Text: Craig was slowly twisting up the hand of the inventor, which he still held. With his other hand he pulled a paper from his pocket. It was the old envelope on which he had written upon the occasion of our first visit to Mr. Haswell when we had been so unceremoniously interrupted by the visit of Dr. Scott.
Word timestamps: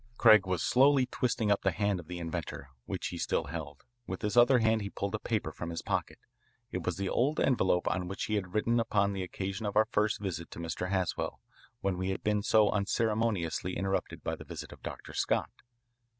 Craig 0.17 0.47
was 0.47 0.63
slowly 0.63 1.05
twisting 1.05 1.51
up 1.51 1.61
the 1.61 1.69
hand 1.69 1.99
of 1.99 2.07
the 2.07 2.17
inventor, 2.17 2.69
which 2.87 3.09
he 3.09 3.19
still 3.19 3.43
held. 3.43 3.83
With 4.07 4.23
his 4.23 4.35
other 4.35 4.57
hand 4.57 4.81
he 4.81 4.89
pulled 4.89 5.13
a 5.13 5.19
paper 5.19 5.51
from 5.51 5.69
his 5.69 5.83
pocket. 5.83 6.17
It 6.71 6.83
was 6.83 6.97
the 6.97 7.07
old 7.07 7.39
envelope 7.39 7.87
on 7.87 8.07
which 8.07 8.23
he 8.23 8.33
had 8.33 8.55
written 8.55 8.79
upon 8.79 9.13
the 9.13 9.21
occasion 9.21 9.67
of 9.67 9.75
our 9.75 9.85
first 9.91 10.19
visit 10.19 10.49
to 10.49 10.59
Mr. 10.59 10.89
Haswell 10.89 11.39
when 11.81 11.99
we 11.99 12.09
had 12.09 12.23
been 12.23 12.41
so 12.41 12.71
unceremoniously 12.71 13.77
interrupted 13.77 14.23
by 14.23 14.35
the 14.35 14.43
visit 14.43 14.71
of 14.73 14.81
Dr. 14.81 15.13
Scott. 15.13 15.51